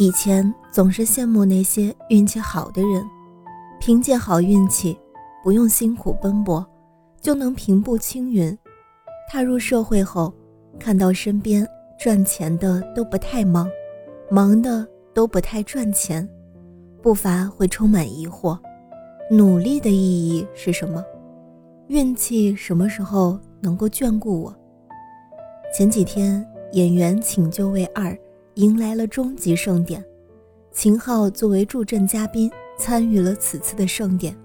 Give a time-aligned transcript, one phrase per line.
[0.00, 3.04] 以前总是羡慕那些运气好的人，
[3.80, 4.96] 凭借好运气，
[5.42, 6.64] 不用辛苦奔波，
[7.20, 8.56] 就能平步青云。
[9.28, 10.32] 踏入社会后，
[10.78, 11.66] 看到身边
[11.98, 13.68] 赚钱的都不太忙，
[14.30, 16.26] 忙的都不太赚钱，
[17.02, 18.56] 不乏会充满疑惑：
[19.28, 21.04] 努力的意义是什么？
[21.88, 24.54] 运气什么时候能够眷顾我？
[25.74, 28.16] 前几天，演员请就位二。
[28.58, 30.04] 迎来了终极盛典，
[30.72, 34.36] 秦昊作为助阵嘉宾参与了此次的盛典。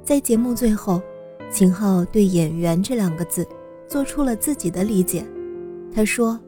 [0.00, 1.02] 在节目最后，
[1.50, 3.44] 秦昊对“演员”这两个字
[3.88, 5.26] 做出了自己的理解。
[5.92, 6.38] 他说：“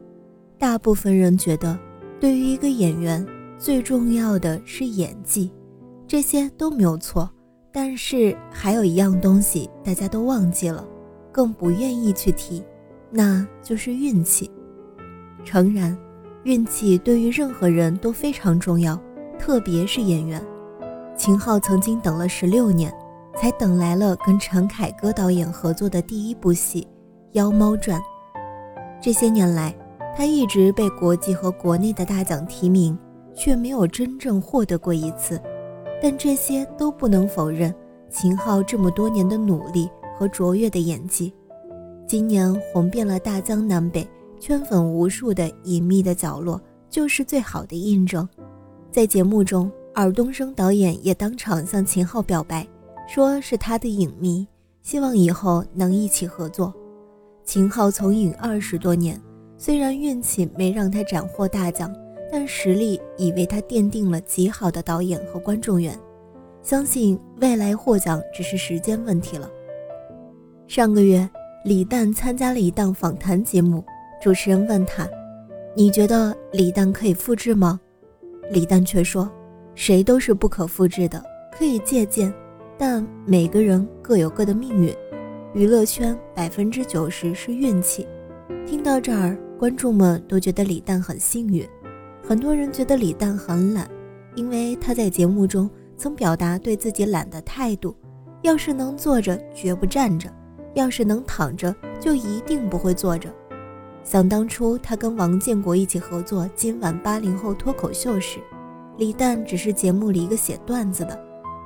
[0.57, 1.77] 大部分人觉得，
[2.17, 5.51] 对于一个演员，最重要的是演技，
[6.07, 7.29] 这些都没有错。
[7.73, 10.87] 但是还有一样东西大家都忘记了，
[11.29, 12.63] 更不愿意去提，
[13.09, 14.49] 那就是运气。
[15.43, 15.93] 诚然。”
[16.43, 18.99] 运气对于任何人都非常重要，
[19.37, 20.43] 特别是演员。
[21.15, 22.91] 秦昊曾经等了十六年，
[23.35, 26.81] 才等来了跟陈凯歌导演合作的第一部戏
[27.33, 27.99] 《妖猫传》。
[28.99, 29.75] 这些年来，
[30.17, 32.97] 他一直被国际和国内的大奖提名，
[33.35, 35.39] 却没有真正获得过一次。
[36.01, 37.71] 但这些都不能否认
[38.09, 41.31] 秦昊这么多年的努力和卓越的演技。
[42.07, 44.07] 今年红遍了大江南北。
[44.41, 46.59] 圈粉无数的隐秘的角落，
[46.89, 48.27] 就是最好的印证。
[48.91, 52.67] 在节目中，尔冬升导演也当场向秦昊表白，
[53.07, 54.47] 说是他的影迷，
[54.81, 56.73] 希望以后能一起合作。
[57.45, 59.21] 秦昊从影二十多年，
[59.57, 61.93] 虽然运气没让他斩获大奖，
[62.31, 65.95] 但实力已为他奠定了极好的导演和观众缘，
[66.63, 69.47] 相信未来获奖只是时间问题了。
[70.65, 71.29] 上个月，
[71.63, 73.83] 李诞参加了一档访谈节目。
[74.21, 75.09] 主持人问他
[75.75, 77.81] ：“你觉得李诞可以复制吗？”
[78.51, 79.27] 李诞却说
[79.73, 81.19] ：“谁都是不可复制的，
[81.51, 82.31] 可以借鉴，
[82.77, 84.95] 但每个人各有各的命运。
[85.55, 88.07] 娱乐圈百分之九十是运气。”
[88.63, 91.67] 听到这儿，观众们都觉得李诞很幸运。
[92.23, 93.89] 很多人觉得李诞很懒，
[94.35, 95.67] 因为他在节目中
[95.97, 97.95] 曾表达对自己懒的态度：
[98.43, 100.29] 要是能坐着，绝不站着；
[100.75, 103.33] 要是能躺着，就一定不会坐着。
[104.03, 108.39] 想当初，他跟王建国一起合作《今晚八零后脱口秀》时，
[108.97, 111.19] 李诞只是节目里一个写段子的，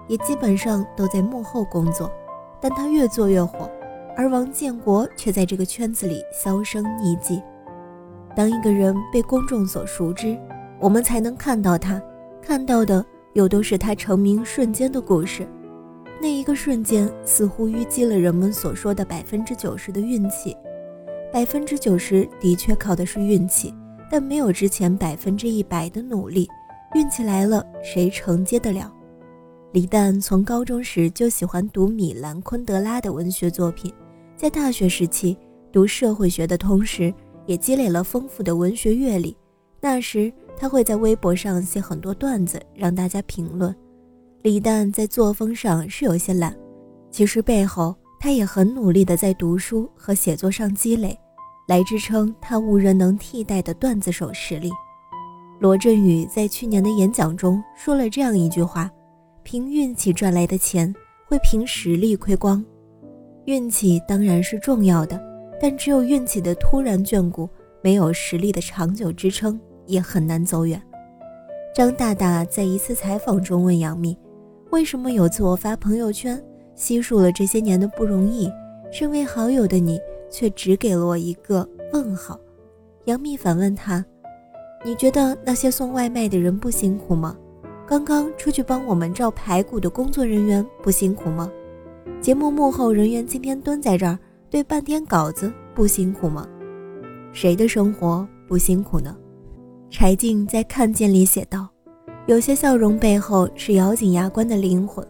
[0.07, 2.11] 也基本上都在幕后工作。
[2.61, 3.69] 但他越做越火，
[4.17, 7.41] 而王建国却在这个圈子里销声匿迹。
[8.35, 10.37] 当一个人被公众所熟知，
[10.79, 12.01] 我们才能看到他，
[12.41, 15.47] 看到的又都是他成名瞬间的故事。
[16.19, 20.55] 那一个瞬间，似乎淤积了人们所说的百分之九十的运气。
[21.35, 23.73] 百分之九十的确靠的是运气，
[24.09, 26.47] 但没有之前百分之一百的努力。
[26.93, 28.89] 运气来了，谁承接得了？
[29.73, 33.93] 李诞从高中时就喜欢读米兰昆德拉的文学作品，
[34.37, 35.37] 在大学时期
[35.73, 37.13] 读社会学的同时，
[37.45, 39.35] 也积累了丰富的文学阅历。
[39.81, 43.75] 那时他会在微博上写很多段子，让大家评论。
[44.41, 46.55] 李诞在作风上是有些懒，
[47.11, 51.13] 其实背后他也很努力的在读书和写作上积累。
[51.67, 54.71] 来支撑他无人能替代的段子手实力。
[55.59, 58.91] 罗振宇在去年的演讲中说了这样一句话
[59.41, 60.93] ：“凭运气赚来的钱
[61.27, 62.63] 会凭实力亏光。
[63.45, 65.19] 运气当然是重要的，
[65.59, 67.49] 但只有运气的突然眷顾，
[67.81, 70.81] 没有实力的长久支撑，也很难走远。”
[71.73, 74.17] 张大大在一次采访中问杨幂
[74.71, 76.41] ：“为什么有次我发朋友圈，
[76.75, 78.51] 悉数了这些年的不容易，
[78.91, 79.99] 身为好友的你？”
[80.29, 82.39] 却只给了我一个问号。
[83.05, 84.03] 杨幂反问他
[84.83, 87.35] ：“你觉得那些送外卖的人不辛苦吗？
[87.87, 91.51] 刚刚出去帮我们照排骨的工作人员不辛苦吗？
[92.19, 94.17] 节目幕后人员今天蹲在这儿
[94.49, 96.47] 对半天稿子不辛苦吗？
[97.31, 99.15] 谁的生活不辛苦呢？”
[99.91, 101.69] 柴静在《看见》里写道
[102.25, 105.05] ：“有些笑容背后是咬紧牙关的灵魂。”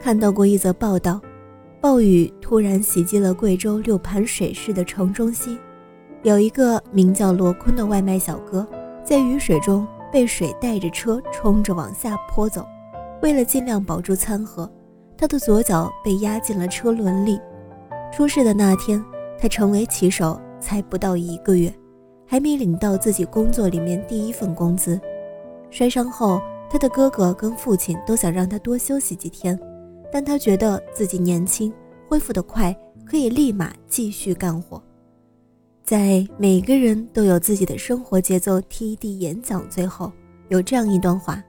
[0.00, 1.20] 看到过一则报道。
[1.80, 5.58] 暴雨突然袭击了贵州六盘水市的城中心，
[6.22, 8.66] 有一个名叫罗坤的外卖小哥，
[9.02, 12.66] 在雨水中被水带着车冲着往下泼走。
[13.22, 14.70] 为了尽量保住餐盒，
[15.16, 17.40] 他的左脚被压进了车轮里。
[18.12, 19.02] 出事的那天，
[19.38, 21.72] 他成为骑手才不到一个月，
[22.26, 25.00] 还没领到自己工作里面第一份工资。
[25.70, 29.58] 摔伤后，他的哥哥跟父亲都想让他多休息几天，
[30.12, 31.72] 但他觉得自己年轻，
[32.08, 34.82] 恢复得快，可以立马继续干活。
[35.84, 40.12] 在每个人都有自己的生活节奏 TED 演讲最后
[40.48, 41.42] 有这样一段话。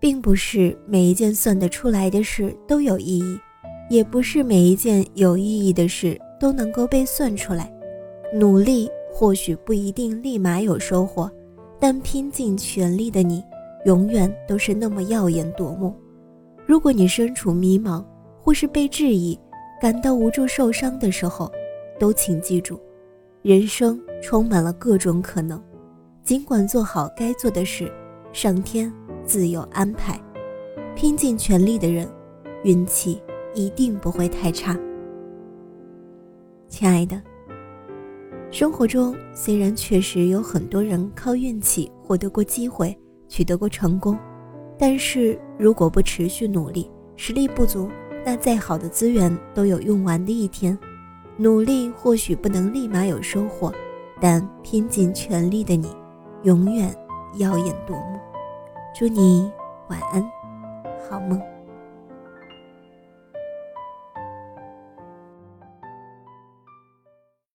[0.00, 3.40] 并不是每一件算得出来的事都有意义，
[3.88, 7.72] 也不是每一件有意义的事都能够被算出来。
[8.34, 11.30] 努力或许不一定立马有收获，
[11.80, 13.42] 但拼尽全力的你，
[13.86, 15.94] 永远都是那么耀眼夺目。
[16.66, 18.04] 如果你身处迷茫，
[18.40, 19.38] 或是被质疑，
[19.80, 21.50] 感到无助、受伤的时候，
[21.98, 22.80] 都请记住，
[23.42, 25.62] 人生充满了各种可能。
[26.22, 27.92] 尽管做好该做的事，
[28.32, 28.92] 上天。
[29.26, 30.20] 自有安排，
[30.94, 32.06] 拼尽全力的人，
[32.62, 33.22] 运气
[33.54, 34.78] 一定不会太差。
[36.68, 37.18] 亲爱的，
[38.50, 42.94] 生活中虽然确实有很多人靠运气获得过机会，
[43.26, 44.18] 取得过成功，
[44.78, 47.88] 但是如果不持续努力，实力不足，
[48.24, 50.76] 那再好的资源都有用完的一天。
[51.36, 53.72] 努力或许不能立马有收获，
[54.20, 55.88] 但拼尽全力的你，
[56.42, 56.94] 永远
[57.38, 58.18] 耀眼夺目。
[58.94, 59.50] 祝你
[59.88, 60.22] 晚安，
[61.08, 61.53] 好梦。